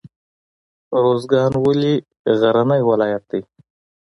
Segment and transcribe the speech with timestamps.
[0.99, 1.93] ارزګان ولې
[2.39, 3.41] غرنی ولایت دی؟